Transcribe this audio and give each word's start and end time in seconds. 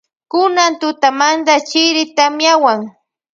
Kunan 0.31 0.71
tutamanta 0.81 1.53
chiri 1.69 2.03
tamiawan. 2.15 2.79